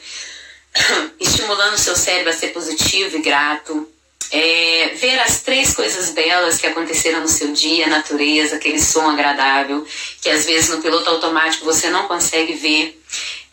[1.19, 3.92] estimulando o seu cérebro a ser positivo e grato,
[4.31, 9.09] é, ver as três coisas belas que aconteceram no seu dia, a natureza, aquele som
[9.09, 9.86] agradável,
[10.21, 12.99] que às vezes no piloto automático você não consegue ver.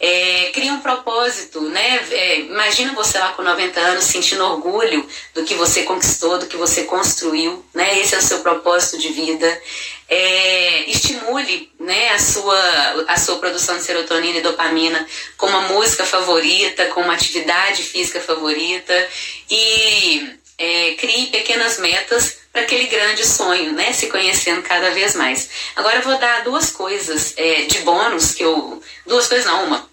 [0.03, 2.01] É, cria um propósito, né?
[2.11, 6.57] É, imagina você lá com 90 anos sentindo orgulho do que você conquistou, do que
[6.57, 7.99] você construiu, né?
[7.99, 9.63] Esse é o seu propósito de vida.
[10.09, 15.07] É, estimule, né, a sua, a sua produção de serotonina e dopamina
[15.37, 19.09] com uma música favorita, com uma atividade física favorita
[19.49, 23.95] e é, crie pequenas metas para aquele grande sonho, né?
[23.95, 25.49] Se conhecendo cada vez mais.
[25.75, 28.83] Agora eu vou dar duas coisas é, de bônus que eu.
[29.07, 29.89] Duas coisas não, uma.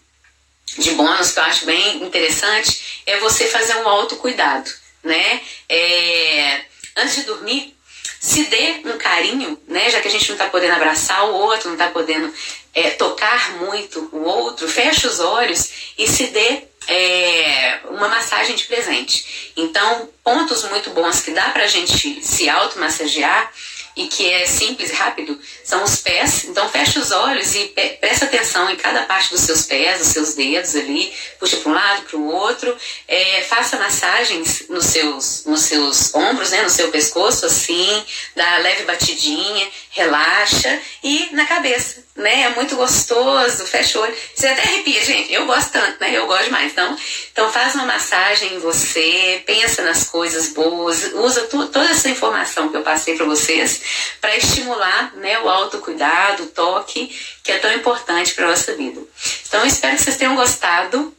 [0.77, 4.69] De bônus que eu acho bem interessante é você fazer um autocuidado,
[5.01, 5.41] né?
[5.69, 6.61] É,
[6.97, 7.73] antes de dormir,
[8.19, 9.89] se dê um carinho, né?
[9.89, 12.33] Já que a gente não está podendo abraçar o outro, não está podendo
[12.73, 18.65] é, tocar muito o outro, feche os olhos e se dê é, uma massagem de
[18.65, 19.53] presente.
[19.55, 23.51] Então, pontos muito bons que dá pra gente se automassagear
[23.97, 26.45] e que é simples e rápido são os pés.
[26.45, 30.35] Então feche os olhos e preste atenção em cada parte dos seus pés, dos seus
[30.35, 32.77] dedos ali, puxa para um lado, para o outro.
[33.07, 38.83] É, faça massagens nos seus, nos seus ombros, né, no seu pescoço, assim, dá leve
[38.83, 42.41] batidinha, relaxa e na cabeça, né?
[42.41, 44.15] É muito gostoso, fecha o olho.
[44.35, 45.31] Você até arrepia, gente.
[45.31, 46.17] Eu gosto tanto, né?
[46.17, 46.71] Eu gosto mais.
[46.71, 46.97] Então,
[47.31, 52.69] então faz uma massagem em você, pensa nas coisas boas, usa tu, toda essa informação
[52.69, 53.81] que eu passei para vocês
[54.19, 58.99] para estimular né, o autocuidado, o toque, que é tão importante para nossa vida.
[59.47, 61.15] Então, espero que vocês tenham gostado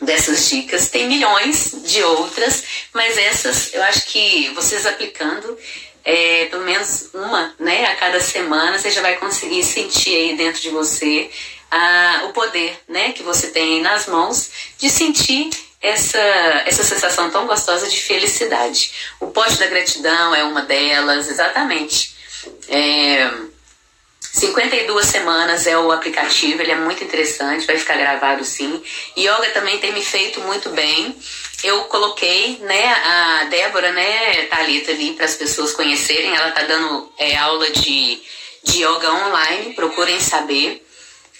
[0.00, 0.88] dessas dicas.
[0.88, 2.62] Tem milhões de outras,
[2.94, 5.58] mas essas eu acho que vocês aplicando
[6.10, 10.60] é, pelo menos uma né, a cada semana, você já vai conseguir sentir aí dentro
[10.60, 11.30] de você
[11.70, 16.18] ah, o poder né, que você tem nas mãos de sentir essa,
[16.66, 18.92] essa sensação tão gostosa de felicidade.
[19.20, 22.12] O pote da gratidão é uma delas, exatamente.
[22.68, 23.30] É,
[24.32, 28.80] 52 semanas é o aplicativo, ele é muito interessante, vai ficar gravado sim.
[29.18, 31.16] Yoga também tem me feito muito bem.
[31.64, 36.34] Eu coloquei, né, a Débora, né, Thalita ali para as pessoas conhecerem.
[36.34, 38.22] Ela tá dando é, aula de,
[38.62, 40.86] de yoga online, procurem saber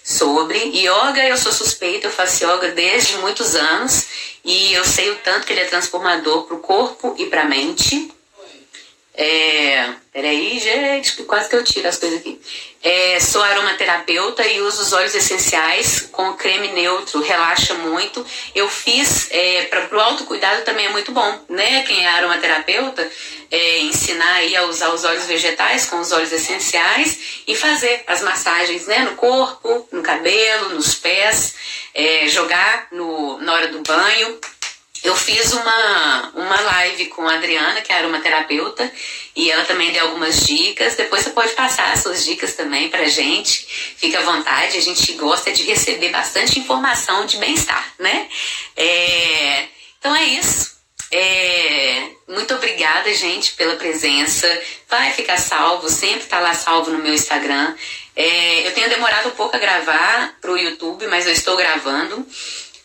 [0.03, 0.59] sobre.
[0.59, 4.07] Yoga, eu sou suspeita, eu faço yoga desde muitos anos
[4.45, 7.47] e eu sei o tanto que ele é transformador para o corpo e para a
[7.47, 8.13] mente.
[9.13, 12.41] É, peraí, gente, quase que eu tiro as coisas aqui.
[12.83, 18.25] É, sou aromaterapeuta e uso os óleos essenciais com creme neutro, relaxa muito.
[18.55, 21.83] Eu fiz, é, para o autocuidado também é muito bom, né?
[21.83, 23.07] Quem é aromaterapeuta,
[23.51, 28.23] é, ensinar aí a usar os óleos vegetais com os óleos essenciais e fazer as
[28.23, 31.55] massagens né, no corpo, no cabelo, nos pés,
[31.93, 34.39] é, jogar no, na hora do banho
[35.03, 38.91] eu fiz uma, uma live com a Adriana, que é aromaterapeuta,
[39.35, 40.95] e ela também deu algumas dicas.
[40.95, 43.67] Depois você pode passar as suas dicas também pra gente.
[43.97, 48.29] Fica à vontade, a gente gosta de receber bastante informação de bem-estar, né?
[48.77, 50.79] É, então é isso.
[51.13, 54.47] É, muito obrigada, gente, pela presença.
[54.89, 57.75] Vai ficar salvo, sempre tá lá salvo no meu Instagram.
[58.15, 62.27] É, eu tenho demorado um pouco a gravar pro YouTube, mas eu estou gravando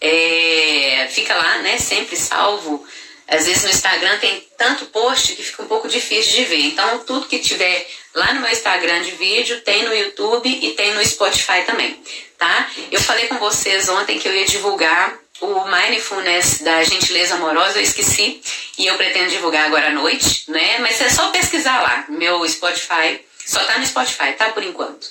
[0.06, 2.86] é, fica lá, né, sempre salvo.
[3.28, 6.62] Às vezes no Instagram tem tanto post que fica um pouco difícil de ver.
[6.62, 10.94] Então, tudo que tiver lá no meu Instagram de vídeo tem no YouTube e tem
[10.94, 12.00] no Spotify também,
[12.38, 12.70] tá?
[12.91, 17.84] Eu falei com vocês ontem que eu ia divulgar o Mindfulness da Gentileza Amorosa, eu
[17.84, 18.41] esqueci,
[18.78, 20.78] e eu pretendo divulgar agora à noite, né?
[20.80, 24.50] Mas é só pesquisar lá, meu Spotify, só tá no Spotify, tá?
[24.52, 25.08] Por enquanto.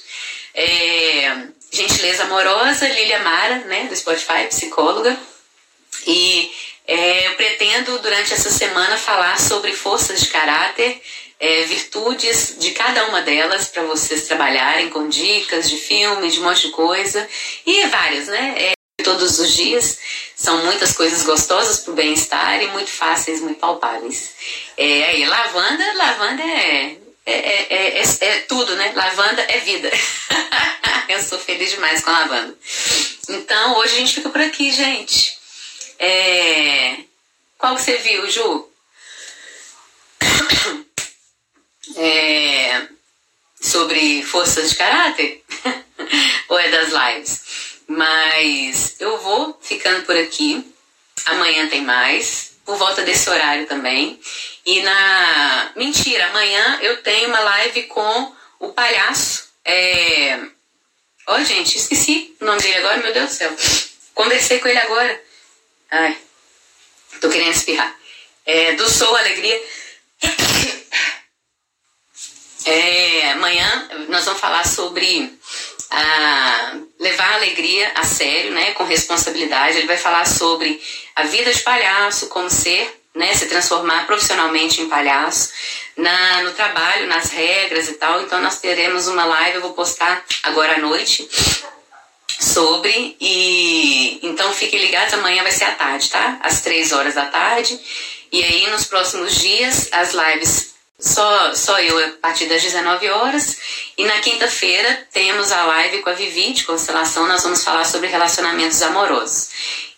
[0.54, 5.18] É, Gentileza Amorosa, Lilia Mara, né, do Spotify, psicóloga.
[6.06, 6.50] E
[6.86, 11.00] É, eu pretendo, durante essa semana, falar sobre forças de caráter,
[11.40, 16.42] é, virtudes de cada uma delas, para vocês trabalharem com dicas de filmes, de um
[16.42, 17.26] monte de coisa,
[17.64, 18.54] e várias, né?
[18.58, 19.98] É, todos os dias.
[20.36, 24.34] São muitas coisas gostosas para o bem-estar e muito fáceis, muito palpáveis.
[24.76, 26.96] É, aí, lavanda, lavanda é,
[27.26, 28.92] é, é, é, tudo, né?
[28.94, 29.90] Lavanda é vida.
[31.08, 32.56] Eu sou feliz demais com a lavanda.
[33.28, 35.36] Então, hoje a gente fica por aqui, gente.
[35.98, 36.96] É...
[37.58, 38.68] Qual que você viu, Ju?
[41.96, 42.88] É...
[43.60, 45.44] Sobre forças de caráter?
[46.48, 47.42] Ou é das lives?
[47.86, 50.72] Mas eu vou ficando por aqui.
[51.26, 52.52] Amanhã tem mais.
[52.64, 54.18] Por volta desse horário também.
[54.66, 55.72] E na.
[55.76, 59.52] Mentira, amanhã eu tenho uma live com o palhaço.
[59.64, 60.38] É...
[61.26, 63.56] Ó, oh, gente, esqueci o nome dele agora, meu Deus do céu.
[64.14, 65.22] Conversei com ele agora.
[65.90, 66.18] Ai,
[67.20, 67.94] tô querendo espirrar.
[68.46, 69.60] É, do Sou Alegria.
[72.66, 75.38] É, amanhã nós vamos falar sobre
[75.90, 79.76] a, levar a alegria a sério, né, com responsabilidade.
[79.76, 80.82] Ele vai falar sobre
[81.14, 85.52] a vida de palhaço, como ser, né, se transformar profissionalmente em palhaço,
[85.96, 88.22] na, no trabalho, nas regras e tal.
[88.22, 91.28] Então nós teremos uma live, eu vou postar agora à noite
[92.40, 96.40] sobre e então fiquem ligados, amanhã vai ser à tarde, tá?
[96.42, 97.78] Às três horas da tarde.
[98.32, 103.56] E aí nos próximos dias as lives só, só eu a partir das 19 horas.
[103.96, 108.08] E na quinta-feira temos a live com a Vivi de Constelação, nós vamos falar sobre
[108.08, 109.50] relacionamentos amorosos.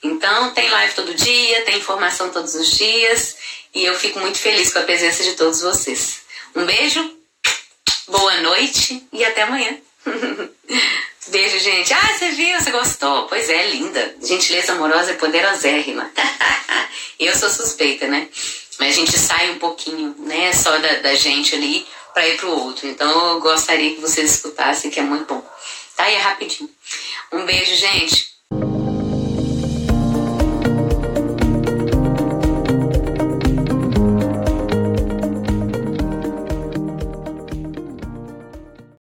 [0.02, 3.36] Então tem live todo dia, tem informação todos os dias
[3.74, 6.20] e eu fico muito feliz com a presença de todos vocês.
[6.54, 7.16] Um beijo,
[8.08, 9.78] boa noite e até amanhã.
[11.28, 11.92] Beijo, gente.
[11.92, 13.26] Ah, você viu, você gostou?
[13.26, 14.14] Pois é, linda.
[14.22, 16.08] Gentileza amorosa é poderosérrima.
[17.18, 18.28] eu sou suspeita, né?
[18.78, 22.50] Mas a gente sai um pouquinho, né, só da, da gente ali para ir pro
[22.50, 22.86] outro.
[22.86, 25.42] Então eu gostaria que vocês escutassem, que é muito bom.
[25.96, 26.10] Tá?
[26.10, 26.68] E é rapidinho.
[27.32, 28.34] Um beijo, gente.